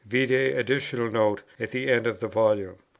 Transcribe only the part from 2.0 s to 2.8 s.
of the volume.